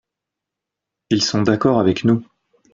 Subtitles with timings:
[1.11, 2.25] Ils sont d'accord avec nous.